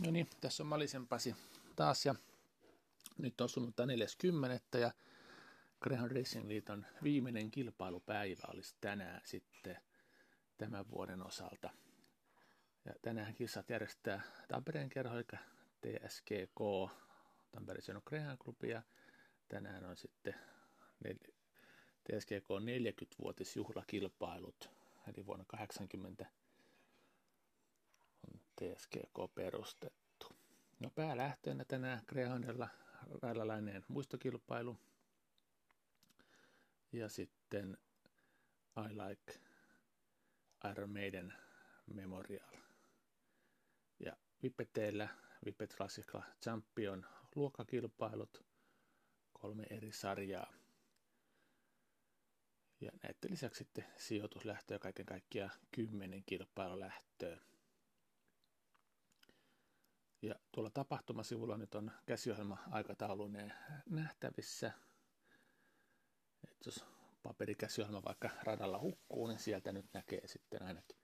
[0.00, 1.36] No niin, tässä on Malisen Pasi
[1.76, 2.14] taas ja
[3.18, 4.78] nyt on sunnuntai 40.
[4.78, 4.92] ja
[5.80, 9.76] Greyhound Racing Liiton viimeinen kilpailupäivä olisi tänään sitten
[10.56, 11.70] tämän vuoden osalta.
[12.84, 15.24] Ja tänään kisat järjestää Tampereen kerho, eli
[15.80, 16.90] TSGK,
[17.52, 18.82] Tampereen Seno Greyhound Club, ja
[19.48, 20.34] tänään on sitten
[22.04, 24.70] TSGK 40-vuotisjuhlakilpailut,
[25.06, 26.26] eli vuonna 80
[28.62, 30.26] on TSGK perustettu.
[30.80, 32.68] No päälähteenä tänään Greyhoundilla
[33.22, 34.76] railalainen muistokilpailu
[36.92, 37.78] ja sitten
[38.76, 39.40] I Like
[40.70, 41.34] Iron Maiden
[41.94, 42.56] Memorial.
[44.00, 45.08] Ja Vipeteillä
[45.44, 48.44] Vipet Classical Champion luokkakilpailut,
[49.32, 50.52] kolme eri sarjaa.
[52.80, 57.38] Ja näiden lisäksi sitten sijoituslähtöä kaiken kaikkiaan kymmenen kilpailulähtöä.
[60.24, 63.54] Ja tuolla tapahtumasivulla nyt on käsiohjelma aikatauluneen
[63.90, 64.72] nähtävissä.
[66.44, 66.84] Et jos
[67.22, 70.96] paperikäsiohjelma vaikka radalla hukkuu, niin sieltä nyt näkee sitten ainakin.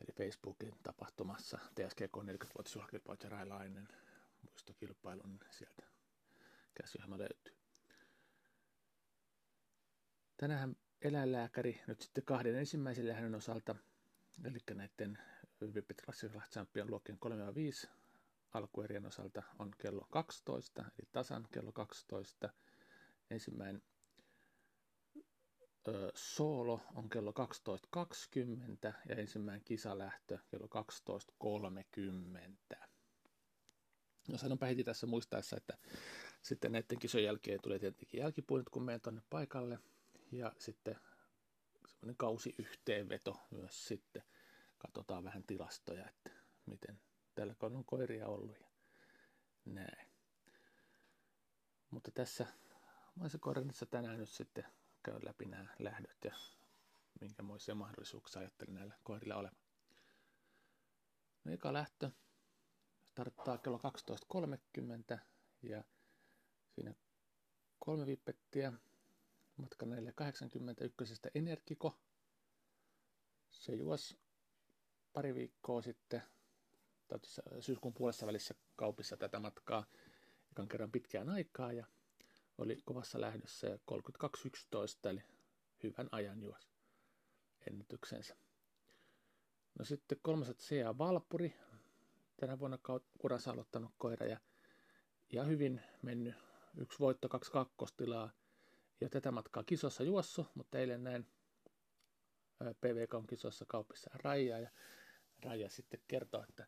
[0.00, 3.88] Eli Facebookin tapahtumassa TSGK 40-vuotisjuhlakilpailut ja Railainen
[4.42, 5.82] muistokilpailu, niin sieltä
[6.74, 7.56] käsiohjelma löytyy.
[10.36, 13.74] Tänään eläinlääkäri nyt sitten kahden ensimmäisen hänen osalta,
[14.44, 15.18] eli näiden
[15.74, 17.18] Vipit Classical Champion luokkien
[17.84, 17.88] 3-5
[18.54, 22.50] alkuerien osalta on kello 12, eli tasan kello 12.
[23.30, 23.82] Ensimmäinen
[25.88, 27.32] ö, soolo on kello
[28.86, 30.68] 12.20 ja ensimmäinen kisalähtö kello
[32.74, 32.86] 12.30.
[34.28, 35.78] No sanonpä heti tässä muistaessa, että
[36.42, 39.78] sitten näiden kisojen jälkeen tulee tietenkin jälkipuolit, kun menen tuonne paikalle.
[40.32, 40.96] Ja sitten
[41.86, 44.22] semmoinen kausiyhteenveto myös sitten
[44.82, 46.30] katsotaan vähän tilastoja, että
[46.66, 47.00] miten
[47.34, 48.66] tällä on koiria ollut ja
[49.64, 50.08] näin.
[51.90, 52.46] Mutta tässä
[53.14, 54.66] Maisakorenissa tänään nyt sitten
[55.02, 56.34] käy läpi nämä lähdöt ja
[57.20, 59.62] minkämoisia mahdollisuuksia ajattelin näillä koirilla olevan.
[61.44, 62.10] No eka lähtö
[63.12, 63.80] starttaa kello
[65.14, 65.18] 12.30
[65.62, 65.84] ja
[66.74, 66.94] siinä
[67.78, 68.72] kolme vippettiä
[69.56, 71.98] matka 481 Energiko.
[73.50, 74.21] Se juos
[75.12, 76.22] pari viikkoa sitten,
[77.08, 77.18] tai
[77.60, 79.84] syyskuun puolessa välissä kaupissa tätä matkaa
[80.52, 81.86] ekan kerran pitkään aikaa ja
[82.58, 85.22] oli kovassa lähdössä 32.11, eli
[85.82, 86.68] hyvän ajan juos
[87.70, 88.36] ennätyksensä.
[89.78, 91.54] No sitten kolmaset CA Valpuri,
[92.36, 92.78] tänä vuonna
[93.18, 94.40] kurassa aloittanut koira ja,
[95.32, 96.34] ja hyvin mennyt.
[96.76, 98.30] Yksi voitto, kaksi kakkostilaa
[99.00, 101.26] ja tätä matkaa kisossa juossu, mutta eilen näin
[102.80, 104.70] PVK on kisossa kaupissa Raija ja
[105.44, 106.66] Raija sitten kertoi, että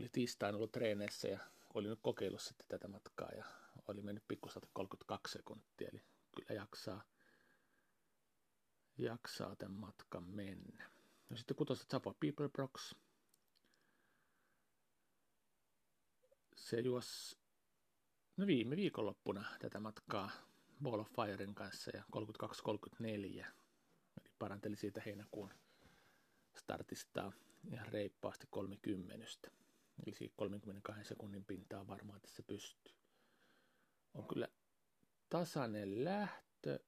[0.00, 1.38] oli tiistain ollut treeneissä ja
[1.74, 3.44] oli nyt kokeillut sitten tätä matkaa ja
[3.88, 6.02] oli mennyt pikkusalta 32 sekuntia, eli
[6.36, 7.02] kyllä jaksaa,
[8.98, 10.90] jaksaa tämän matkan mennä.
[11.28, 12.94] No sitten kutosta Savo People Brox.
[16.56, 17.38] Se juos
[18.36, 20.30] no viime viikonloppuna tätä matkaa
[20.82, 22.04] Ball of Firen kanssa ja
[23.42, 23.46] 32-34.
[24.20, 25.50] Eli paranteli siitä heinäkuun
[26.56, 27.32] startista
[27.72, 29.14] ihan reippaasti 30.
[30.06, 32.94] Eli siitä 32 sekunnin pintaa varmaan tässä pystyy.
[34.14, 34.48] On kyllä
[35.28, 36.78] tasainen lähtö.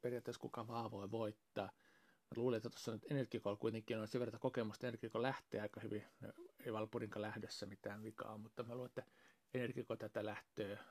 [0.00, 1.72] Periaatteessa kuka vaan voi voittaa.
[2.04, 4.86] Mä luulen, että tuossa nyt Energikol kuitenkin on sen verran kokemusta.
[4.86, 6.04] Energikol lähtee aika hyvin.
[6.64, 9.04] Ei Valpurinka lähdössä mitään vikaa, mutta mä luulen, että
[9.54, 10.84] Energiko tätä lähtöä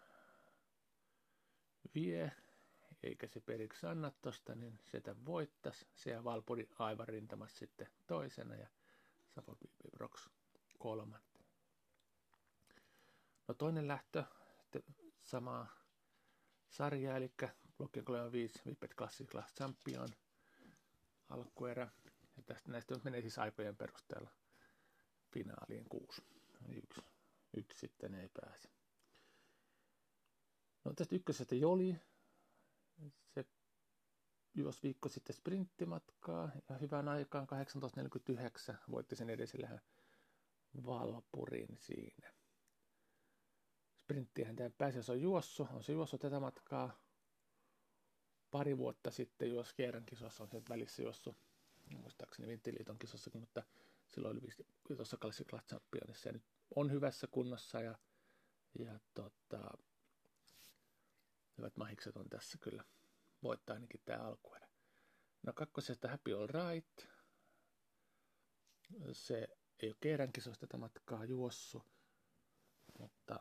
[1.96, 2.32] vie,
[3.04, 5.88] eikä se periksi anna tosta, niin sitä voittaisi.
[5.96, 8.68] Se ja Valpuri aivan rintamassa sitten toisena ja
[9.36, 9.58] Savo
[9.92, 10.30] Brox
[10.80, 11.46] kolmantena.
[13.48, 14.24] No toinen lähtö,
[15.24, 15.68] samaa
[16.70, 17.32] sarjaa, eli
[17.78, 20.10] Blokki 35 Vipet Classic Class Champion
[21.30, 21.92] alkuerä.
[22.38, 24.30] Ja tästä näistä menee siis aikojen perusteella
[25.34, 26.22] finaaliin kuusi.
[26.70, 27.02] Yksi,
[27.58, 28.70] yksi sitten ei pääse.
[30.84, 31.96] No tästä ykkösestä Joli.
[33.34, 33.46] Se
[34.56, 37.48] juos viikko sitten sprinttimatkaa ja hyvän aikaan
[38.72, 39.80] 18.49 voitti sen edellisellä
[40.86, 42.34] Valpurin siinä.
[43.96, 47.02] Sprinttihän tämä pääsiäis on juossu, on se juossu tätä matkaa.
[48.52, 51.36] Pari vuotta sitten juos Kierän kisossa, on se välissä juossu,
[51.90, 53.64] muistaakseni Vinttiliiton kisossakin, mutta
[54.08, 56.44] silloin oli tuossa Classic Class Championissa ja nyt
[56.76, 58.00] on hyvässä kunnossa ja,
[58.80, 59.78] ja tota,
[61.58, 62.84] hyvät mahikset on tässä kyllä
[63.44, 64.68] voittaa ainakin tämä alkuerä.
[65.44, 67.12] No kakkosesta Happy All Right.
[69.12, 69.48] Se
[69.80, 71.84] ei ole kisoista tätä matkaa juossu,
[73.00, 73.40] mutta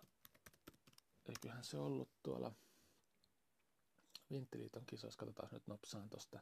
[1.28, 2.52] eiköhän se ollut tuolla
[4.30, 5.18] Vinttiliiton kisoissa.
[5.18, 6.40] Katsotaan nyt nopsaan tosta,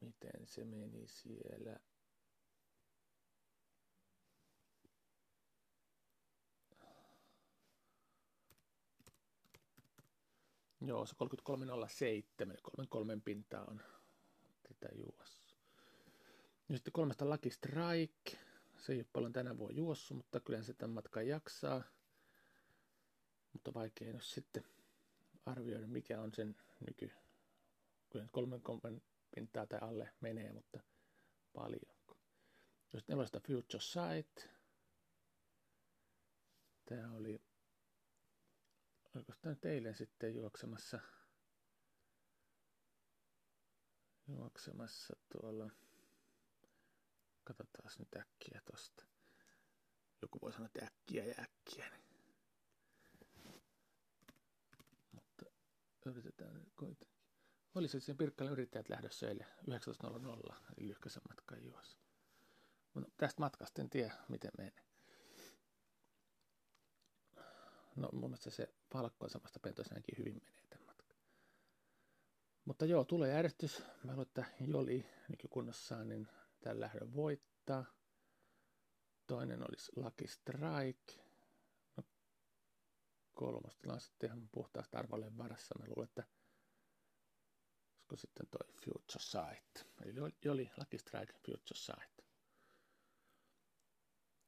[0.00, 1.80] miten se meni siellä.
[10.80, 13.80] Joo, se 33.07, 33 pintaa on
[14.62, 15.42] tätä juossa.
[16.68, 18.38] Ja sitten kolmesta Lucky Strike.
[18.78, 21.82] Se ei ole paljon tänä vuonna juossut, mutta kyllä se tämän matkan jaksaa.
[23.52, 24.64] Mutta vaikea nyt sitten
[25.46, 26.56] arvioida, mikä on sen
[26.86, 27.12] nyky.
[28.10, 29.02] Kyllä kolmen kolmen
[29.34, 30.80] pintaa tai alle menee, mutta
[31.52, 32.16] paljonko.
[32.92, 34.48] Jos nelosta Future Sight.
[36.84, 37.40] Tämä oli
[39.14, 41.00] oliko tämä nyt eilen sitten juoksemassa,
[44.28, 45.70] juoksemassa tuolla,
[47.44, 49.04] katsotaan nyt äkkiä tosta.
[50.22, 51.90] Joku voi sanoa, että äkkiä ja äkkiä.
[53.44, 53.62] Niin.
[55.12, 55.44] Mutta
[56.06, 57.20] yritetään nyt kuitenkin.
[57.74, 61.98] Olisi siinä Pirkkalan yrittäjät lähdössä eilen 19.00, eli lyhkäisen matkan juossa.
[62.94, 64.84] Mutta tästä matkasta en tiedä, miten menee.
[67.96, 71.16] No mun mielestä se on pentoista ainakin hyvin menee tämän matkan.
[72.64, 73.82] Mutta joo, tulee järjestys.
[74.04, 76.28] Mä luulen, että Joli nykykunnossaan niin
[76.60, 77.84] tämän lähdön voittaa.
[79.26, 81.22] Toinen olisi Lucky Strike.
[81.96, 82.02] No,
[83.34, 85.74] kolmas tilanne sitten ihan puhtaasti arvolle varassa.
[85.78, 86.22] Mä luulen, että
[88.10, 89.88] olisiko sitten toi Future Sight.
[90.02, 90.14] Eli
[90.44, 92.19] Joli, Lucky Strike, Future Sight.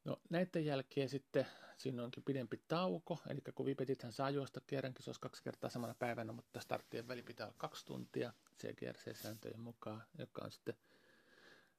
[0.04, 1.46] No näiden jälkeen sitten
[1.76, 5.94] siinä onkin pidempi tauko, eli kun vipetithän saa juosta kerrankin, se olisi kaksi kertaa samana
[5.94, 10.75] päivänä, mutta starttien väli pitää olla kaksi tuntia CGRC-sääntöjen mukaan, joka on sitten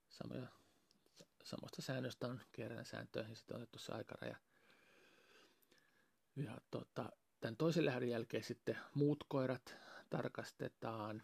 [0.09, 0.47] samoja,
[1.43, 4.37] samoista säännöistä on kerran sääntöä ja sitten on otettu se aikaraja.
[6.35, 7.09] Ja tota,
[7.41, 9.75] tämän toisen lähdön jälkeen sitten muut koirat
[10.09, 11.23] tarkastetaan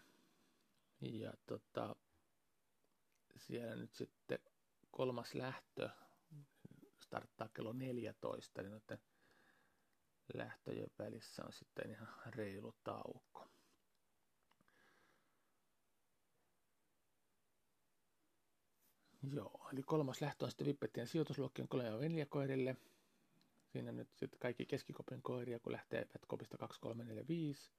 [1.02, 1.96] ja tota,
[3.38, 4.40] siellä nyt sitten
[4.92, 5.90] kolmas lähtö
[7.10, 9.00] starttaa kello 14, niin noiden
[10.34, 13.48] lähtöjen välissä on sitten ihan reilu tauko.
[19.34, 22.76] Joo, eli kolmas lähtö on sitten Vippettien sijoitusluokkien kolme ja koirille.
[23.72, 27.72] Siinä nyt sitten kaikki keskikopin koiria, kun lähtee kopista 2, 3, 4, 5.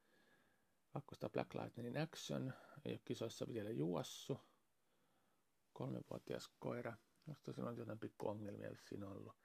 [0.92, 2.54] Kakkosta Black Lightning Action,
[2.84, 4.40] ei ole kisoissa vielä juossu.
[5.72, 6.96] Kolmevuotias koira.
[7.30, 9.36] Minusta siinä on jotain pikku ongelmia siinä ollut.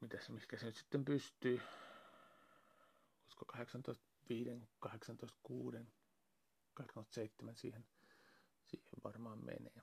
[0.00, 1.60] Mitäs, mikä se nyt sitten pystyy?
[3.22, 5.78] Olisiko 18, 5, 18, 6,
[6.74, 7.86] 87 siihen,
[8.66, 9.82] siihen varmaan menee.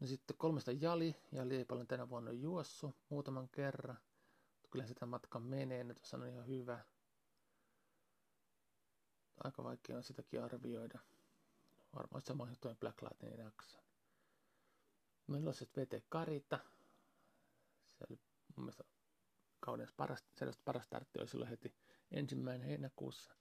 [0.00, 1.16] No sitten kolmesta Jali.
[1.32, 3.98] Jali ei paljon tänä vuonna juossu muutaman kerran.
[4.70, 6.84] Kyllä sitä matkan menee, nyt on ihan hyvä.
[9.44, 10.98] Aika vaikea on sitäkin arvioida.
[11.94, 13.82] Varmaan samoin tuo Black Lightning Action.
[15.26, 16.58] Meillä on sitten VT Karita.
[17.98, 18.20] Se oli
[18.56, 18.84] mun mielestä
[19.60, 21.74] kauden paras, selvästi paras startti oli silloin heti
[22.10, 23.34] ensimmäinen heinäkuussa.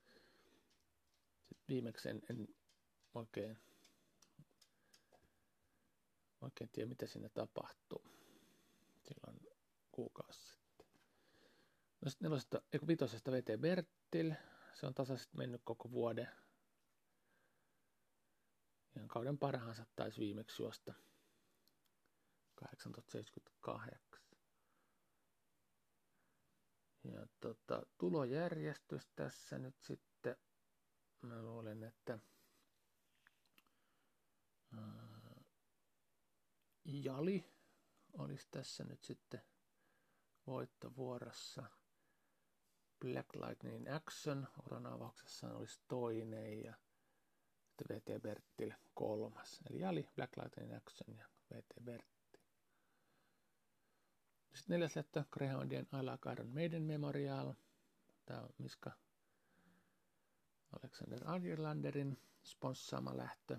[1.44, 2.48] Sitten viimeksi en, en
[3.14, 3.60] oikein,
[6.42, 8.06] oikein tiedä, mitä siinä tapahtuu.
[9.02, 9.40] Silloin
[9.92, 10.88] kuukausi sitten.
[12.02, 14.34] No sitten nelosesta, eikö vitosesta VT Bertil.
[14.74, 16.30] Se on tasaisesti mennyt koko vuoden
[18.96, 20.94] Ihan kauden parhaansa taisi viimeksi juosta
[22.56, 24.22] 1878.
[27.04, 30.36] Ja tota, tulojärjestys tässä nyt sitten,
[31.22, 32.20] mä luulen, että
[34.78, 35.42] ää,
[36.86, 37.46] Jali
[38.14, 39.42] olisi tässä nyt sitten
[40.48, 41.64] voittovuorossa.
[43.00, 46.78] Black Lightning Action uran avauksessaan olisi toinen ja
[47.82, 49.62] sitten VT Bertil kolmas.
[49.70, 52.40] Eli Jali, Black Lightning Action ja VT Bertti.
[54.54, 57.54] Sitten neljäs lähtö, Greyhoundien Ayla Garden Maiden Memorial.
[58.26, 58.92] Tämä on Miska
[60.72, 63.58] Alexander Argerlanderin sponssaama lähtö.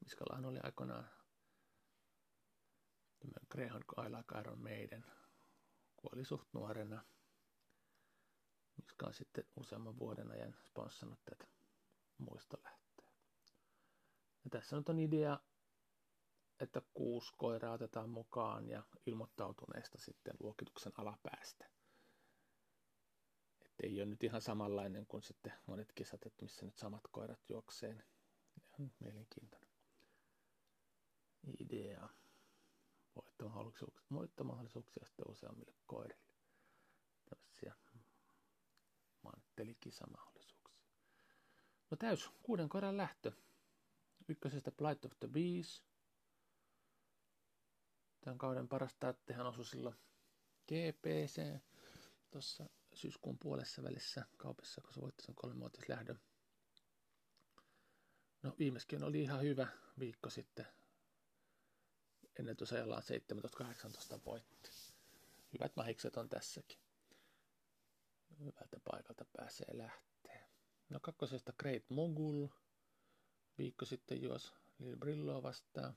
[0.00, 1.08] Miskallahan oli aikoinaan
[3.48, 5.04] Greyhound Ayla Garden Maiden.
[5.96, 7.04] Kuoli suht nuorena.
[8.76, 11.53] Miska on sitten useamman vuoden ajan sponssannut tätä
[12.18, 13.14] muistolähteet.
[14.44, 15.40] Ja tässä nyt on idea,
[16.60, 21.70] että kuusi koiraa otetaan mukaan ja ilmoittautuneesta sitten luokituksen alapäästä.
[23.64, 27.50] Et ei ole nyt ihan samanlainen kuin sitten monet kisat, että missä nyt samat koirat
[27.50, 27.92] juoksee.
[27.94, 29.74] Niin ihan mielenkiintoinen
[31.60, 32.08] idea.
[34.12, 36.24] Voittomahdollisuuksia sitten useammille koirille.
[37.30, 37.74] Tällaisia
[39.22, 40.33] manttelikisamahdollisuuksia.
[41.94, 43.32] No täys, kuuden koiran lähtö.
[44.28, 45.82] Ykkösestä Plight of the Bees.
[48.20, 49.96] Tämän kauden parasta, että hän osui silloin
[50.68, 51.60] GPC
[52.30, 55.34] tuossa syyskuun puolessa välissä kaupassa, kun se voitti sen
[55.88, 56.20] lähdön.
[58.42, 59.66] No viimeiskin oli ihan hyvä
[59.98, 60.66] viikko sitten.
[62.38, 63.02] Ennätysajalla
[64.16, 64.70] 17-18 voitti.
[65.52, 66.78] Hyvät mahikset on tässäkin.
[68.40, 70.13] Hyvältä paikalta pääsee lähteä.
[70.94, 72.48] No kakkosesta Great Mogul.
[73.58, 75.96] Viikko sitten juos Lil Brilloa vastaan.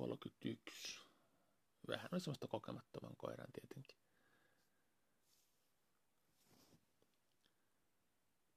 [0.00, 1.00] 17.31.
[1.88, 3.96] Vähän oli semmoista kokemattoman koiran tietenkin.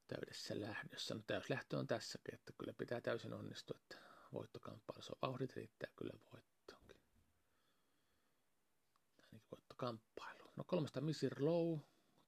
[0.08, 1.16] täydessä lähdössä.
[1.16, 3.98] No täyslähtö on tässäkin, että kyllä pitää täysin onnistua, että
[4.34, 7.02] voittokamppailussa on vauhdit riittää kyllä voittoonkin.
[9.18, 10.52] Ainakin voittokamppailu.
[10.56, 11.80] No kolmesta Missir Low.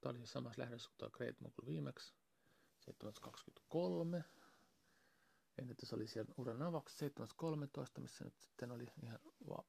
[0.06, 2.14] Tämä oli samassa lähdössä kuin tuo Great Mogul viimeksi.
[2.80, 4.24] 723.
[5.58, 9.20] Ennätys oli siellä uran avauksessa 713, missä nyt sitten oli ihan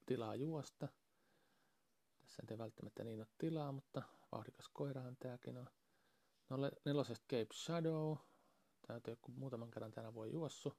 [0.06, 0.88] tilaa juosta.
[2.20, 4.02] Tässä ei välttämättä niin ole tilaa, mutta
[4.32, 5.66] vauhdikas koirahan tämäkin on.
[6.48, 8.16] No nelosesta Cape Shadow.
[8.88, 10.72] On joku muutaman kerran tänä voi juossu.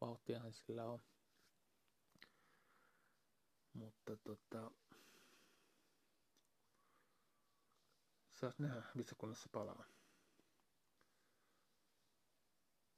[0.00, 1.02] Vauhtiahan sillä on.
[3.72, 4.70] Mutta tota...
[8.42, 9.84] Saas nähdä, missä kunnossa palaa.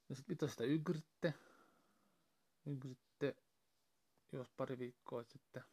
[0.08, 1.34] Ja sitten vitosesta Ygritte.
[2.66, 3.36] Ygritte
[4.32, 5.64] jos pari viikkoa sitten.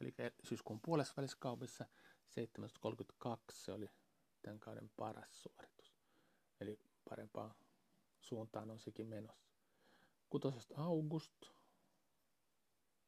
[0.00, 0.14] Eli
[0.44, 1.84] syyskuun puolessa välissä kaupissa
[3.26, 3.90] 7.32 se oli
[4.42, 5.94] tämän kauden paras suoritus.
[6.60, 6.78] Eli
[7.08, 7.54] parempaan
[8.20, 9.50] suuntaan on sekin menossa.
[10.30, 11.44] Kutosesta August,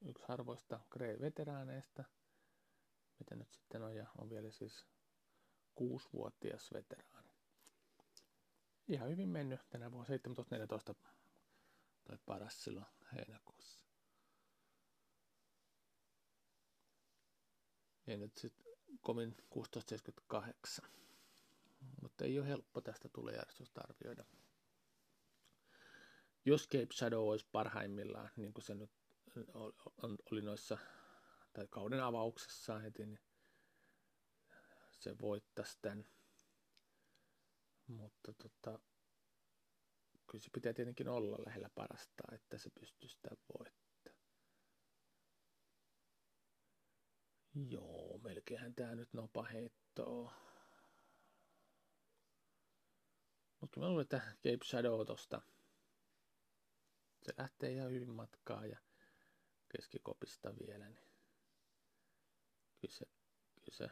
[0.04, 2.04] yksi harvoista Grey-veteraaneista,
[3.18, 4.86] mitä nyt sitten on, ja on vielä siis
[5.74, 7.32] kuusivuotias veteraani.
[8.88, 10.14] Ihan hyvin mennyt tänä vuonna
[10.92, 10.94] 17-14
[12.04, 13.84] toi paras silloin heinäkuussa.
[18.06, 18.66] Ja nyt sitten
[19.00, 21.02] komin 1678
[22.02, 24.24] mutta ei ole helppo tästä tulejärjestöstä arvioida.
[26.44, 28.90] Jos Cape Shadow olisi parhaimmillaan, niin kuin se nyt
[30.32, 30.78] oli noissa,
[31.52, 33.20] tai kauden avauksessa heti, niin
[35.02, 36.04] se voittaisi tämän.
[37.86, 38.80] Mutta tota,
[40.26, 43.28] kyllä se pitää tietenkin olla lähellä parasta, että se pystyy sitä
[43.58, 43.82] voittamaan.
[47.54, 50.32] Joo, melkeinhän tämä nyt nopa heittoo.
[53.60, 55.42] Mutta mä luulen, että Cape Shadow tosta.
[57.22, 58.78] Se lähtee ihan hyvin matkaa ja
[59.76, 61.08] keskikopista vielä, niin
[62.80, 63.06] kyllä se,
[63.60, 63.88] kyllä se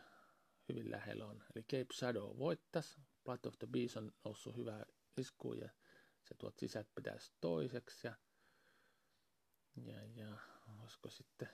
[0.71, 1.45] hyvin lähellä on.
[1.55, 3.01] Eli Cape Shadow voittas.
[3.25, 4.85] Blood of the Beast on noussut hyvää
[5.17, 5.71] iskuun ja
[6.23, 8.07] se tuot sisät pitäisi toiseksi.
[8.07, 8.15] Ja,
[9.77, 10.37] ja, ja
[10.83, 11.49] olisiko sitten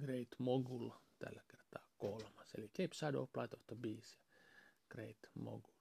[0.00, 2.54] Great Mogul tällä kertaa kolmas.
[2.54, 5.74] Eli Cape Shadow, Blood of the Beast ja Great Mogul.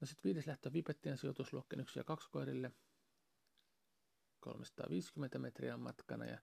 [0.00, 2.72] No sitten viides lähtö Vipettien sijoitusluokkeen 1 ja 2 koirille.
[4.40, 6.38] 350 metriä matkana ja,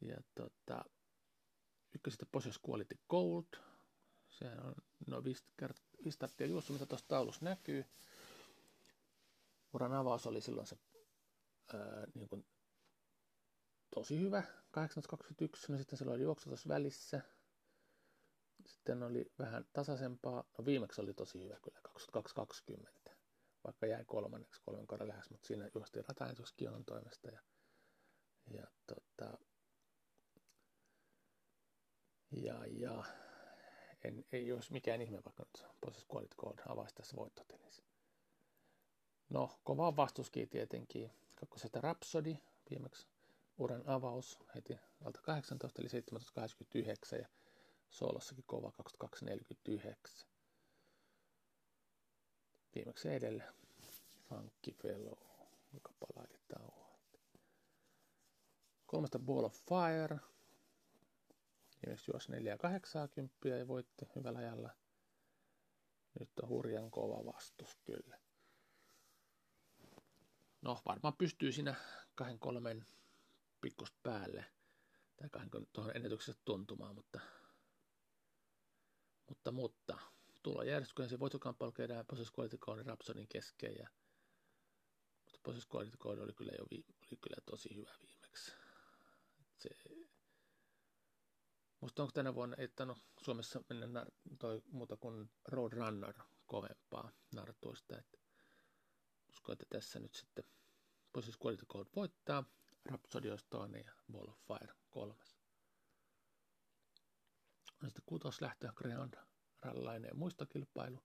[0.00, 0.84] ja tota,
[1.94, 3.56] ykkösestä Possess Quality Gold.
[4.28, 4.74] Se on
[5.06, 5.44] no 5
[6.10, 7.84] starttia juossa, mitä tuossa taulussa näkyy.
[9.74, 10.78] Uran avaus oli silloin se
[11.74, 12.46] ää, niin kuin,
[13.94, 17.20] tosi hyvä, 1821, no sitten silloin oli juoksu tuossa välissä,
[18.66, 20.44] sitten oli vähän tasaisempaa.
[20.58, 23.10] No viimeksi oli tosi hyvä kyllä, 2220.
[23.64, 27.28] Vaikka jäi kolmanneksi kolmen koiran lähes, mutta siinä juosti rataensus Kionon toimesta.
[27.28, 27.40] Ja,
[28.50, 29.38] ja, tota,
[32.30, 33.04] ja, ja
[34.04, 37.82] en, ei olisi mikään ihme, vaikka nyt Process Quality Code avaisi tässä voittotelissä.
[39.30, 41.10] No, kova vastuskin tietenkin.
[41.34, 42.36] Kakkosesta Rhapsody,
[42.70, 43.06] viimeksi
[43.58, 47.18] uran avaus heti alta 18, eli 1789.
[47.18, 47.28] Ja
[47.90, 50.28] Soolossakin kova 2249.
[52.74, 53.44] Viimeksi edellä
[54.28, 55.18] Funky Fellow,
[55.72, 57.18] joka palaili tauolta.
[58.86, 60.18] Kolmesta Ball of Fire.
[61.82, 64.70] Viimeksi juosi 480 ja voitti hyvällä ajalla.
[66.20, 68.18] Nyt on hurjan kova vastus kyllä.
[70.62, 71.74] No varmaan pystyy siinä
[72.14, 72.86] kahden kolmen
[73.60, 74.44] pikkusta päälle
[75.16, 77.20] tai kahden tuohon ennätyksessä tuntumaan, mutta
[79.28, 79.98] Mutta, mutta
[80.42, 83.74] tulojärjestys, kun se voittokamppailu käydään Possess Quality Code Rhapsodin kesken.
[83.78, 83.88] Ja,
[85.32, 88.52] mutta Quality Code oli kyllä jo vi, oli kyllä tosi hyvä viimeksi.
[89.58, 89.68] Se,
[91.80, 94.06] Musta onko tänä vuonna, että no Suomessa mennä
[94.38, 96.14] toi muuta kuin Roadrunner
[96.46, 97.98] kovempaa nartuista.
[97.98, 98.18] Että
[99.28, 100.44] uskon, että tässä nyt sitten
[101.12, 102.44] Possess Quality Code voittaa,
[102.86, 105.38] Rhapsody olisi toinen ja Ball of Fire kolmas.
[107.82, 109.14] On sitten kutos lähtö Grand
[109.62, 111.04] Rallainen muistokilpailu.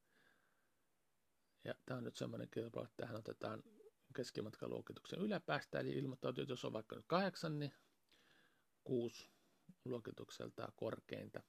[1.64, 3.64] Ja tämä on nyt semmoinen kilpailu, että tähän otetaan
[4.16, 7.74] keskimatkaluokituksen yläpäästä, eli ilmoittautuu, jos on vaikka nyt kahdeksan, niin
[8.84, 9.35] kuusi
[9.86, 11.42] luokitukselta korkeinta,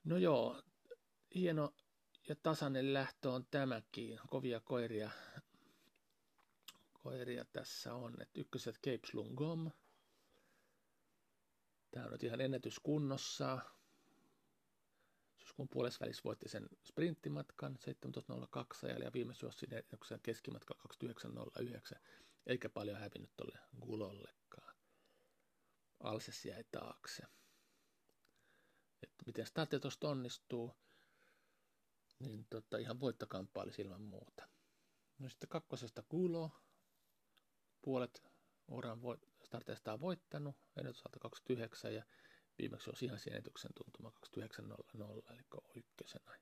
[0.04, 0.62] No joo,
[1.34, 1.74] hieno
[2.28, 4.20] ja tasainen lähtö on tämäkin.
[4.28, 5.10] Kovia koiria,
[6.92, 8.22] koiria tässä on.
[8.22, 9.70] Et ykköset Cape Slungom.
[11.90, 13.58] Tämä on nyt ihan ennätyskunnossa
[15.59, 17.79] syyskuun puolessa välissä voitti sen sprinttimatkan
[18.87, 19.71] 17.02 ja viime syössin
[20.23, 20.75] keskimatka
[21.94, 21.99] 29.09,
[22.47, 24.77] eikä paljon hävinnyt tuolle Gulollekaan.
[26.01, 27.23] Alses jäi taakse.
[29.03, 30.77] Että miten startti tuosta onnistuu,
[32.18, 34.49] niin tota, ihan voittokamppaili ilman muuta.
[35.18, 36.51] No sitten kakkosesta Gulo,
[37.83, 38.23] puolet
[38.68, 42.05] uran vo- starteista on voittanut, ennätysalta 29 ja
[42.59, 45.44] Viimeksi olisi ihan sienetyksen tuntuma 2900, eli
[45.75, 46.38] ykkösenä.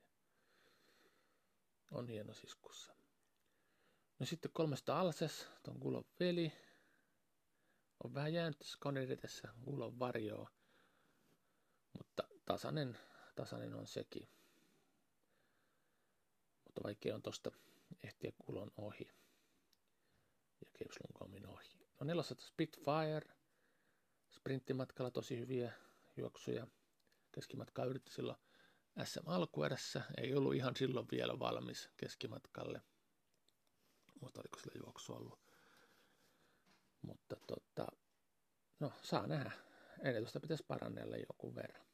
[1.91, 2.93] On hieno siskussa.
[4.19, 6.53] No sitten kolmesta Alses, tuon Gulon veli.
[8.03, 9.17] On vähän jäänyt tässä koneen
[9.65, 10.49] Gulon varjoa.
[11.97, 12.97] Mutta tasainen,
[13.35, 14.29] tasainen on sekin.
[16.65, 17.51] Mutta vaikea on tosta
[18.03, 19.11] ehtiä Gulon ohi.
[20.61, 21.69] Ja Kepslunkomin ohi.
[21.99, 23.35] No nelosesta Spitfire.
[24.31, 25.73] Sprinttimatkalla tosi hyviä
[26.17, 26.67] juoksuja.
[27.31, 28.37] Keskimatkaa yritti silloin
[29.03, 30.01] SM alkuerässä.
[30.17, 32.81] Ei ollut ihan silloin vielä valmis keskimatkalle.
[34.21, 35.39] Mutta oliko sillä juoksu ollut.
[37.01, 37.87] Mutta tota,
[38.79, 39.51] no saa nähdä.
[40.01, 41.87] Ennätystä pitäisi parannella joku verran.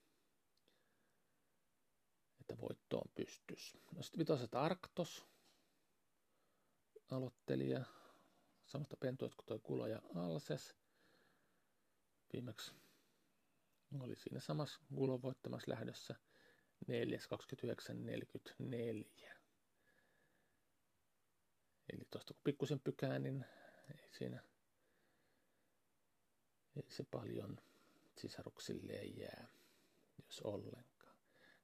[2.42, 3.78] Että voittoon pystys.
[3.96, 5.26] No sitten vitosesta Arktos.
[7.12, 7.86] Aloittelija.
[8.66, 10.76] Samasta pentuista kuin toi Kulo ja Alses.
[12.34, 12.74] Viimeksi
[14.02, 16.16] oli siinä samassa Gulon voittamassa lähdössä
[16.86, 16.90] 4.29.44.
[21.94, 23.46] Eli tuosta kun pikkusen pykää, niin
[23.90, 24.44] ei siinä
[26.76, 27.58] ei se paljon
[28.18, 29.48] sisaruksille jää,
[30.26, 31.16] jos ollenkaan.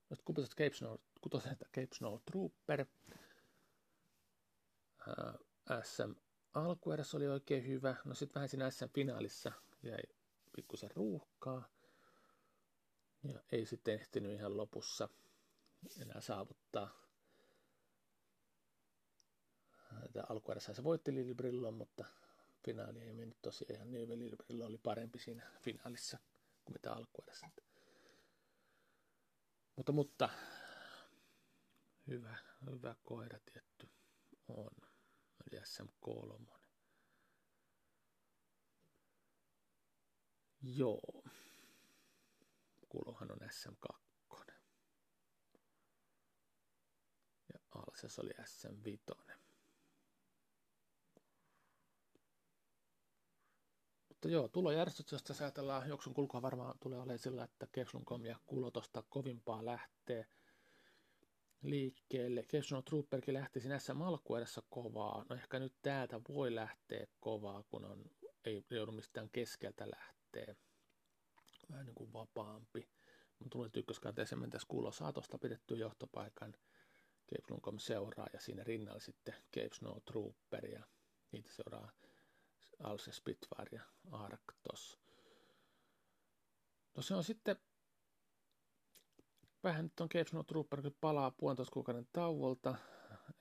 [0.10, 2.86] No kutoset Cape Snow, kutoset Cape Snow Trooper.
[5.84, 6.14] SM
[6.54, 7.96] alkuerässä oli oikein hyvä.
[8.06, 9.52] No sitten vähän siinä SM-finaalissa
[9.84, 10.04] jäi
[10.56, 11.70] pikkusen ruuhkaa.
[13.24, 15.10] Ja ei sitten ehtinyt ihan lopussa
[16.02, 17.00] enää saavuttaa.
[20.30, 22.06] Alkuerässä se voitti Lilbrillon, mutta
[22.66, 24.20] finaali ei mennyt tosiaan ihan niin.
[24.20, 26.20] Lilbrillo oli parempi siinä finaalissa
[26.66, 27.48] kuin mitä alkuerässä.
[29.76, 30.30] Mutta, mutta
[32.08, 32.38] hyvä,
[32.72, 33.90] hyvä koira tietty
[34.48, 34.72] on.
[35.52, 36.60] Eli SM3.
[40.62, 41.19] Joo.
[42.90, 44.00] Kulohan on SM2.
[47.54, 49.40] Ja Alses oli SM5.
[54.10, 58.72] Mutta joo, tulojärjestys, josta ajatellaan, juoksun kulkua varmaan tulee olemaan sillä, että Kekslunkom ja Kulo
[58.72, 60.26] tosta kovimpaa lähtee.
[61.62, 62.44] liikkeelle.
[62.44, 63.98] Kesson Trooperkin lähti siinä SM
[64.70, 65.26] kovaa.
[65.30, 68.12] No ehkä nyt täältä voi lähteä kovaa, kun on,
[68.46, 70.56] ei joudu mistään keskeltä lähteä.
[71.72, 72.90] Vähän niin kuin vapaampi.
[73.40, 76.54] Mun tuli ykköskanteeseen mentäisi kuulo saatosta pidetty johtopaikan.
[77.30, 80.88] Cape Luncom seuraa ja siinä rinnalla sitten Cape Snow Trooper ja
[81.32, 81.92] niitä seuraa
[82.84, 85.00] Alse Spitfire ja Arctos.
[86.96, 87.56] No se on sitten
[89.64, 92.76] vähän nyt on Cape Snow Trooper, kun palaa puolentoista kuukauden tauolta,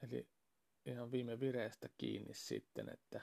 [0.03, 0.29] eli
[0.87, 3.21] ihan viime vireestä kiinni sitten, että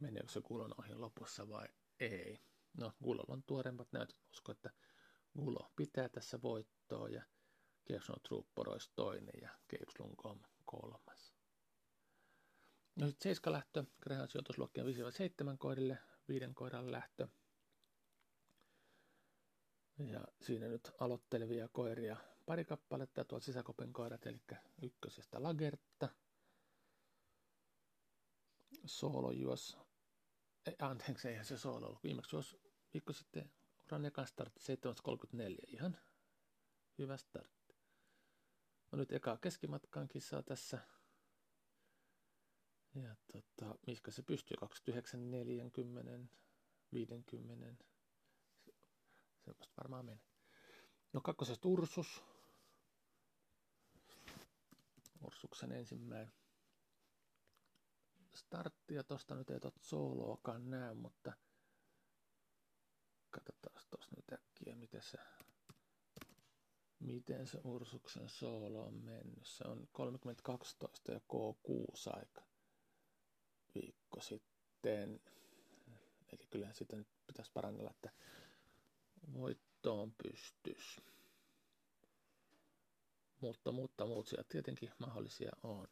[0.00, 1.68] meneekö se kulon ohi lopussa vai
[2.00, 2.49] ei.
[2.78, 4.16] No, Gulolla on tuoreimmat näytöt.
[4.32, 4.70] Usko, että
[5.38, 7.24] Gulo pitää tässä voittoa ja
[8.00, 9.50] Snow Trooper olisi toinen ja
[9.96, 11.34] Slungom kolmas.
[12.96, 17.28] No sitten seiska lähtö, Graham sijoitusluokkien 5-7 koirille, viiden koiran lähtö.
[19.98, 24.40] Ja siinä nyt aloittelevia koiria pari kappaletta, tuolla sisäkopen koirat, eli
[24.82, 26.08] ykkösestä Lagertta.
[28.84, 29.78] Soolo juos,
[30.66, 32.56] ei, anteeksi, eihän se soolo ollut, viimeksi juos
[32.94, 33.52] viikko sitten
[33.86, 35.98] uran ekan startti 7.34, ihan
[36.98, 37.76] hyvä startti.
[38.92, 40.78] No nyt eka keskimatkaan kisaa tässä.
[42.94, 46.34] Ja tota, missä se pystyy, 29, 40,
[46.92, 47.84] 50,
[49.44, 50.20] Semmoista varmaan meni.
[51.12, 52.22] No kakkosesta Ursus.
[55.26, 56.32] Ursuksen ensimmäinen
[58.40, 61.32] startti ja tosta nyt ei tot sooloakaan näy, mutta
[63.30, 65.18] katsotaan tuossa nyt äkkiä, miten se,
[67.00, 69.46] miten se Ursuksen soolo on mennyt.
[69.46, 72.42] Se on 3012 ja K6 aika
[73.74, 75.20] viikko sitten.
[76.32, 78.10] Eli kyllähän sitä nyt pitäisi parannella, että
[79.32, 81.00] voittoon pystys.
[83.40, 85.88] Mutta, mutta muut sieltä tietenkin mahdollisia on.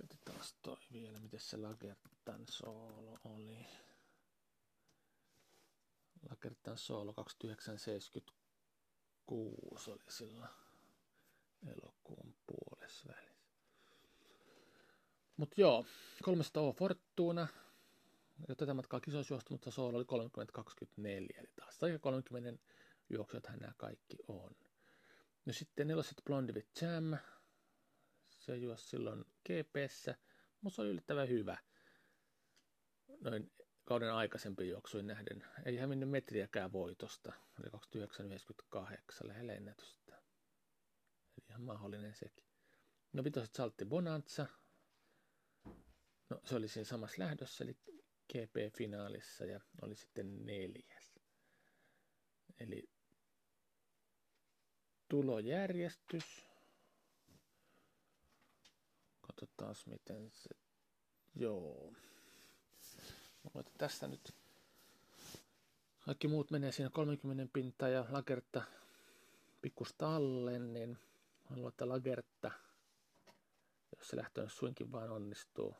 [0.00, 3.66] Katsotaan toi vielä, miten se Lagertan soolo oli.
[6.30, 10.50] Lagertan soolo 2976 oli silloin
[11.66, 13.32] elokuun puolessa välissä.
[15.36, 15.86] Mutta joo,
[16.22, 17.46] 300 Fortuna,
[18.48, 20.06] ja tätä matkaa kisoissa juostu, mutta Soolo oli 30-24,
[21.38, 22.62] eli taas aika 30
[23.10, 24.56] juoksijathan nämä kaikki on.
[25.46, 27.16] No sitten neloset Blondivit Jam,
[28.44, 30.14] se juosi silloin GPssä,
[30.60, 31.58] mutta se oli yllättävän hyvä.
[33.20, 33.52] Noin
[33.84, 35.44] kauden aikaisempi juoksuin nähden.
[35.64, 37.32] Ei hävinnyt metriäkään voitosta.
[37.60, 40.14] Oli 29,98 lähellä ennätystä.
[41.36, 42.44] Eli ihan mahdollinen sekin.
[43.12, 44.46] No vitoset Saltti Bonanza.
[46.30, 47.76] No se oli siinä samassa lähdössä, eli
[48.32, 51.20] GP-finaalissa ja oli sitten neljäs.
[52.60, 52.90] Eli
[55.08, 56.51] tulojärjestys.
[59.42, 60.50] Katsotaan miten se...
[61.34, 61.92] Joo.
[63.54, 64.34] Mutta tässä nyt
[66.04, 68.62] kaikki muut menee siinä 30 pintaa ja Lagerta
[69.62, 70.98] pikkusta alle, niin
[71.44, 72.50] haluan, että Lagerta,
[73.98, 75.76] jos se lähtö suinkin vaan onnistuu,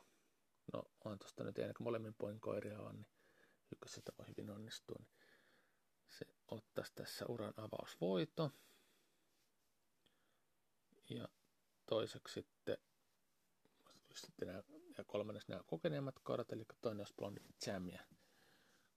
[0.73, 3.11] no on tuosta nyt kuin molemmin puolin koiria on, niin
[3.71, 5.11] ykköseltä voi hyvin onnistua, niin
[6.09, 8.51] se ottaisi tässä uran avausvoito.
[11.09, 11.27] Ja
[11.85, 12.77] toiseksi sitten,
[14.13, 14.63] sitten nämä,
[14.97, 17.99] ja kolmannes nämä kokeneemmat koirat, eli toinen olisi Blondi Jam ja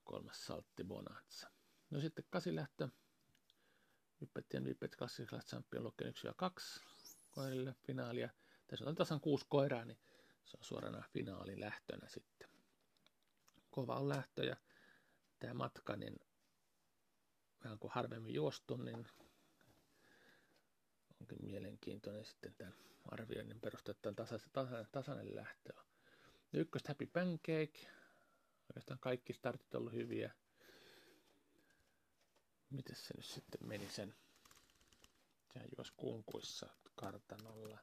[0.03, 1.51] kolmas Saltti Bonanza.
[1.89, 2.89] No sitten kasilähtö,
[4.21, 6.81] Hyppettien Vippet Classical Champion luokkeen 1 ja 2
[7.31, 8.29] koirille finaalia.
[8.67, 9.99] Tässä on tasan kuusi koiraa, niin
[10.45, 12.49] se on suorana finaalin lähtönä sitten.
[13.69, 14.55] Kova on lähtö ja
[15.39, 16.15] tämä matka, niin
[17.63, 19.07] vähän kuin harvemmin juostu, niin
[21.21, 22.73] onkin mielenkiintoinen sitten tämän
[23.05, 25.73] arvioinnin perusteella tasainen, tasainen, tasainen lähtö.
[26.53, 27.91] Ykköstä Happy Pancake.
[28.69, 30.31] Oikeastaan kaikki startit on ollut hyviä.
[32.69, 34.15] Miten se nyt sitten meni sen?
[35.53, 37.79] Sehän juosi kunkuissa kartanolla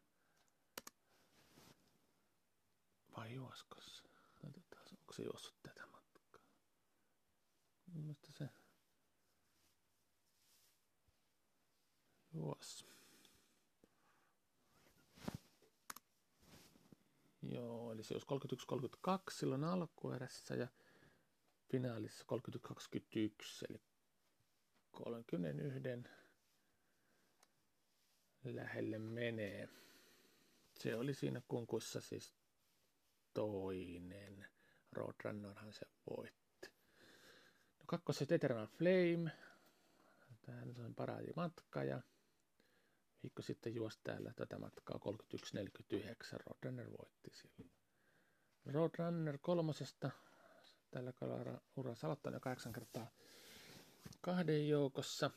[3.16, 4.02] vai juosko se?
[4.34, 6.40] Katsotaan, onko se juossut tätä matkaa.
[7.94, 8.48] Mielestäni se
[12.32, 12.93] juos.
[17.48, 18.26] Joo, eli se olisi
[19.08, 20.68] 31-32 silloin alkuerässä ja
[21.70, 22.24] finaalissa
[22.72, 22.76] 30-21,
[23.68, 23.82] eli
[24.90, 26.04] 31
[28.44, 29.68] lähelle menee.
[30.78, 32.34] Se oli siinä kunkuissa siis
[33.34, 34.46] toinen.
[34.92, 36.68] Roadrunnerhan se voitti.
[37.78, 39.30] No kakkoset Eternal Flame.
[40.42, 42.02] Tähän on paraadi matka ja
[43.24, 45.00] viikko sitten juosi täällä tätä matkaa
[45.34, 46.38] 31.49.
[46.46, 47.70] Roadrunner voitti siellä.
[48.66, 50.10] Roadrunner kolmosesta
[50.90, 51.94] tällä kaudella ura
[52.32, 53.10] jo kahdeksan kertaa
[54.20, 55.30] kahden joukossa.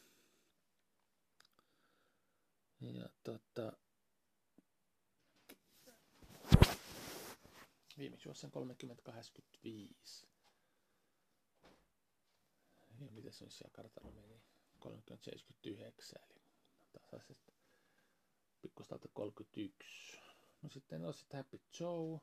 [2.81, 3.73] Ja tota,
[7.97, 10.27] viimeksi juossa 30-85.
[12.99, 14.41] Ja miten se on siellä kartalla meni?
[14.85, 14.89] 30-79,
[16.29, 16.41] eli
[16.91, 17.56] tasaisesti
[18.61, 20.19] pikkustalta 31.
[20.61, 22.19] No sitten on sitten Happy Joe.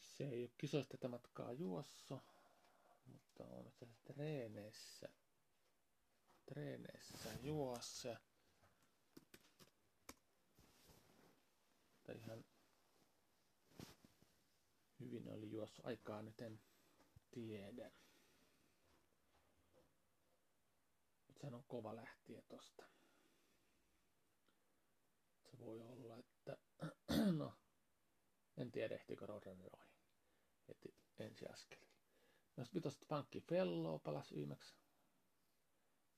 [0.00, 2.20] Se ei ole kisoista tätä matkaa juosso,
[3.06, 5.08] mutta on se treeneissä,
[6.46, 8.16] treeneissä juossa.
[12.04, 12.44] Tai ihan
[15.00, 16.60] hyvin oli juossut aikaa nyt en
[17.30, 17.90] tiedä.
[21.40, 22.84] Sehän on kova lähtiä tosta.
[25.50, 26.58] Se voi olla, että
[27.38, 27.54] no,
[28.56, 29.70] en tiedä ehtikö ohi
[30.68, 31.78] heti ensi askel.
[32.56, 34.74] No sitten vitosta Pankki Fellow palasi viimeksi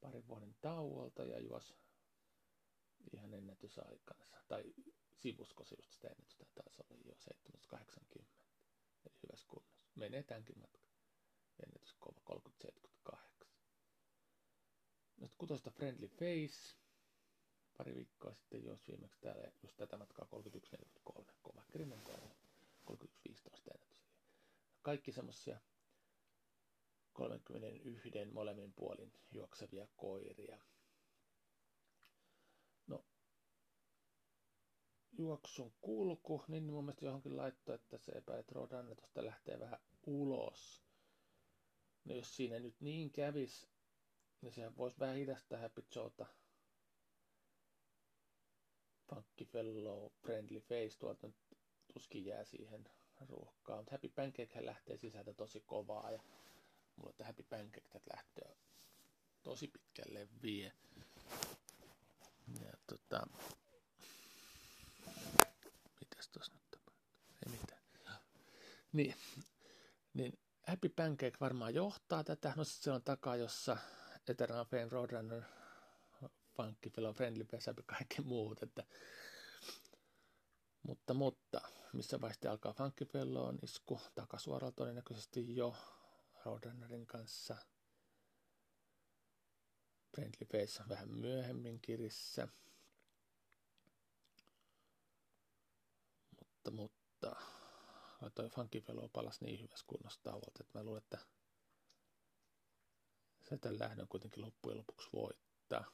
[0.00, 1.74] parin vuoden tauolta ja juos
[3.12, 4.37] ihan ennätysaikansa.
[4.48, 4.74] Tai
[5.12, 8.44] sivusko se just sitä ennätystä taisi olla jo 780.
[9.06, 9.87] Eli hyvässä kunnossa.
[9.94, 10.88] Menee tämänkin matka.
[11.66, 13.30] Ennätys kova 3078.
[15.20, 16.76] Sitten kutosta Friendly Face.
[17.76, 20.28] Pari viikkoa sitten jos viimeksi täällä just tätä matkaa
[21.06, 21.24] 31.43.
[21.42, 24.04] Kova krimen 31.15 ennätys.
[24.83, 25.61] Kaikki semmosia
[27.12, 30.59] 31 molemmin puolin juoksevia koiria.
[32.87, 33.04] No,
[35.12, 38.44] juoksun kulku, niin mun mielestä johonkin laittoi, että se epäilee,
[38.92, 40.85] että lähtee vähän ulos.
[42.04, 43.68] No jos siinä nyt niin kävis,
[44.42, 46.26] niin sehän voisi vähän hidastaa Happy Joota.
[49.09, 51.37] Funky Fellow, Friendly Face, tuolta nyt
[51.92, 52.88] tuskin jää siihen
[53.29, 53.79] ruuhkaan.
[53.79, 56.22] Mutta Happy Pancake lähtee sisältä tosi kovaa ja
[56.96, 58.50] mulla että Happy Pancake lähtöä
[59.42, 60.72] tosi pitkälle vie.
[62.64, 63.26] Ja tota,
[66.00, 67.11] mitäs tuossa nyt tapahtuu?
[67.46, 67.81] Ei mitään.
[68.92, 69.14] Niin,
[70.14, 72.53] niin Happy Pancake varmaan johtaa tätä.
[72.57, 73.76] No sitten se on takaa, jossa
[74.28, 75.42] Eternal Fame Roadrunner,
[76.56, 78.62] Funky Fellow Friendly Pesäpy, kaikki muut.
[78.62, 78.85] Että,
[80.83, 81.61] mutta, mutta,
[81.92, 85.76] missä vaiheessa alkaa Funky Fellow isku takasuoralla todennäköisesti jo
[86.44, 87.56] Roadrunnerin kanssa.
[90.14, 92.48] Friendly Face on vähän myöhemmin kirissä.
[96.40, 97.37] Mutta, mutta
[98.35, 101.18] toi Funky Fellow palasi niin hyvässä kunnossa tauolta, että mä luulen, että
[103.51, 105.85] se tämän lähdön kuitenkin loppujen lopuksi voittaa.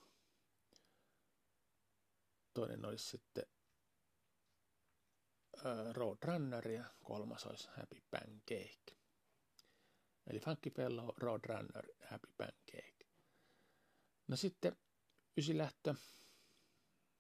[2.55, 3.47] Toinen olisi sitten
[5.93, 8.97] Roadrunner ja kolmas olisi Happy Pancake.
[10.27, 13.07] Eli Funky Fellow, Roadrunner, Happy Pancake.
[14.29, 14.77] No sitten
[15.37, 15.95] ysilähtö,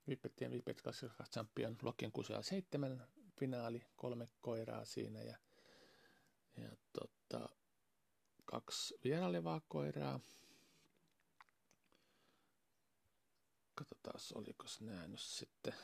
[0.09, 3.07] Vipettien Vipet 22 Champion, Lokien 67
[3.40, 5.38] finaali, kolme koiraa siinä ja,
[6.57, 7.55] ja tota,
[8.46, 10.20] kaksi vierailevaa koiraa.
[13.74, 15.74] Katsotaan, oliko nämä nyt sitten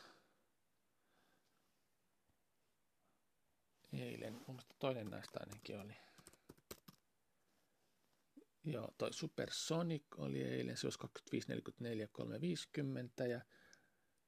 [3.93, 4.33] eilen.
[4.33, 5.97] Mun mielestä toinen näistä ainakin oli.
[8.65, 10.99] Joo, toi Supersonic oli eilen, se olisi
[12.05, 13.41] 25.44 350 ja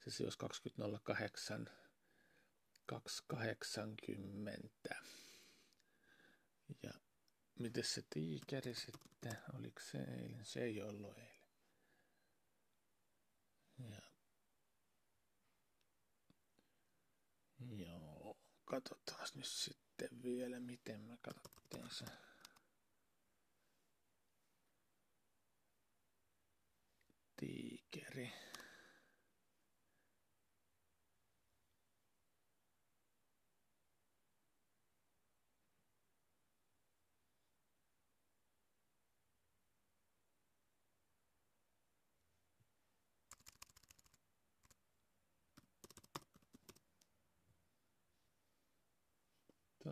[0.05, 0.39] se sijoisi
[1.67, 1.71] 20.08
[2.87, 4.97] 280.
[6.83, 6.91] Ja
[7.59, 10.45] miten se tiikeri sitten, oliko se eilen?
[10.45, 11.35] Se ei ollut eilen.
[13.79, 14.15] Ja
[17.71, 22.05] Joo, katsotaan nyt sitten vielä, miten mä katsottiin se.
[27.37, 28.33] Tiikeri.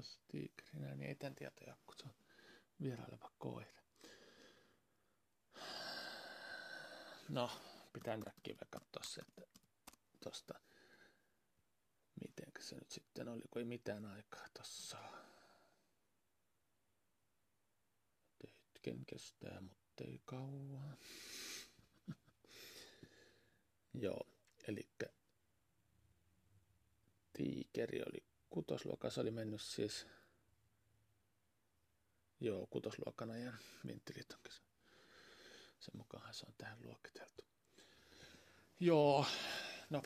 [0.02, 2.14] Tuossa tiikerinä, niin etän tietoja, kun se on
[2.80, 3.82] vieraileva koira.
[7.28, 7.50] No,
[7.92, 9.42] pitää nyt äkkiä katsoa se, että
[10.24, 10.60] tosta,
[12.20, 14.98] miten se nyt sitten oli, kun ei mitään aikaa tossa.
[18.44, 20.98] Hetken kestää, mutta ei kauan.
[24.02, 24.26] Joo,
[24.68, 24.88] eli
[27.32, 30.06] tiikeri oli kutosluokassa, oli mennyt siis
[32.42, 34.52] Joo, kutosluokan ajan vinttiliitonkin.
[35.80, 37.44] Sen mukaan se on tähän luokiteltu.
[38.80, 39.26] Joo,
[39.90, 40.02] no 50-60.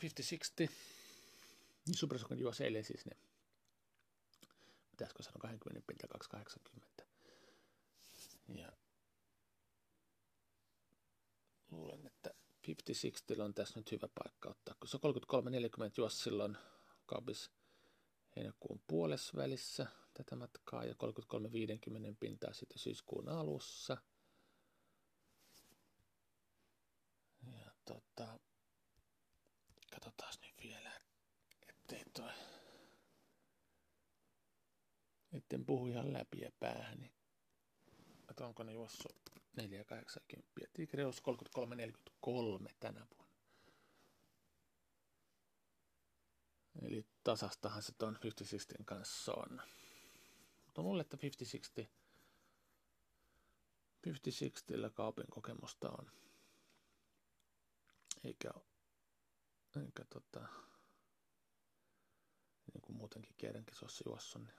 [1.87, 3.17] Niin Supersokan juosi eilen siis ne.
[4.91, 7.03] Pitäisikö sanoa 20 pinta 280.
[8.47, 8.71] Ja
[11.71, 12.33] luulen, että
[13.37, 14.99] 50-60 on tässä nyt hyvä paikka ottaa, kun se 33-40
[15.97, 16.57] juosi silloin
[17.05, 17.51] Kabis
[18.37, 23.97] heinäkuun puolessa välissä tätä matkaa ja 33-50 pintaa sitten syyskuun alussa.
[27.51, 28.39] Ja tota,
[29.91, 30.91] katsotaan nyt vielä,
[31.69, 32.31] ettei toi,
[35.33, 37.11] etten puhu ihan läpi ja päähän, niin
[38.29, 39.15] että onko ne juossut
[39.55, 40.49] 480.
[40.73, 41.21] Tigreus
[42.27, 43.33] 33-43 tänä vuonna.
[46.81, 49.61] Eli tasastahan se ton 50 kanssa on.
[50.65, 51.17] Mutta mulle, että
[51.81, 51.87] 50-60,
[54.07, 54.11] 50-60
[54.93, 56.11] kaupin kokemusta on.
[58.23, 58.51] Eikä,
[59.85, 60.47] eikä tota,
[62.73, 64.53] niin kuin muutenkin kierrenkisossa juossa, niin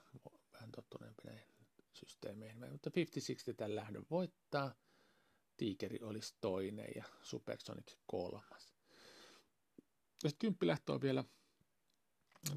[0.52, 1.48] vähän tottuneempi näihin
[1.92, 2.70] systeemeihin.
[2.70, 4.74] Mutta 50-60 tämän lähdön voittaa.
[5.56, 8.74] Tiikeri olisi toinen ja Supersonic kolmas.
[10.22, 11.24] Ja sitten kymppilähtö on vielä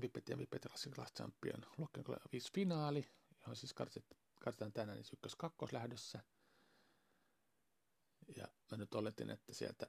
[0.02, 6.24] Vipet ja Vipet Class Champion luokkeen 5 finaali, johon siis karsitaan tänään niin ykkös kakkoslähdössä.
[8.36, 9.88] Ja mä nyt oletin, että sieltä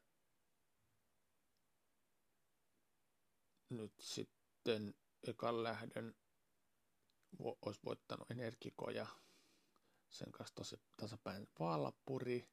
[3.68, 6.14] nyt sitten ekan lähdön
[7.38, 9.06] olisi voittanut Energiko ja
[10.10, 12.48] sen kanssa tosi tasapäin Valpuri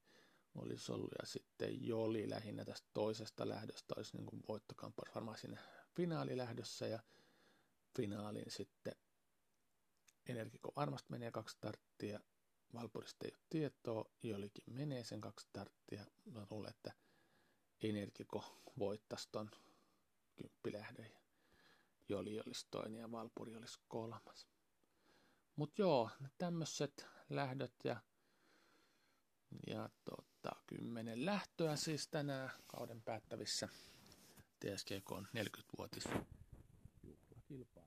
[0.56, 5.62] olisi ollut ja sitten Joli lähinnä tästä toisesta lähdöstä olisi niin voittokamppaus varmaan siinä
[5.96, 7.00] finaalilähdössä ja
[8.00, 8.94] finaalin sitten
[10.26, 12.20] Energiko varmasti menee kaksi starttia,
[12.74, 16.06] Valpurista ei ole tietoa, Jolikin menee sen kaksi starttia.
[16.26, 16.92] Mä luulen, että
[17.84, 19.52] Energiko voittaisi ton
[20.36, 21.10] kymppilähdön
[22.10, 24.48] Joli olisi toinen ja Valpuri olisi kolmas.
[25.56, 28.02] Mutta joo, tämmöiset lähdöt ja,
[29.68, 33.70] ja tota, kymmenen lähtöä siis tänään kauden päättävissä
[34.60, 36.04] TSGK on 40-vuotis
[37.50, 37.79] juhlakilpailu.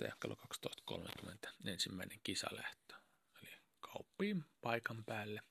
[0.00, 0.36] Ja kello
[0.90, 2.94] 12.30 ensimmäinen kisalähtö.
[3.42, 5.42] Eli kauppiin paikan päälle.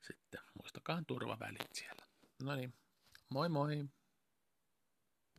[0.00, 2.06] Sitten muistakaa turvavälit siellä.
[2.42, 2.74] No niin,
[3.28, 3.88] moi moi!